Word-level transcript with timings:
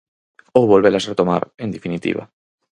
Ou 0.57 0.63
volvelas 0.71 1.07
retomar, 1.11 1.41
en 1.63 1.69
definitiva. 1.75 2.23